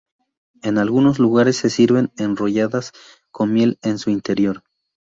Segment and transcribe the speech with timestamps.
[0.63, 2.91] En algunos lugares se sirven enrolladas
[3.29, 4.63] con miel en su interior.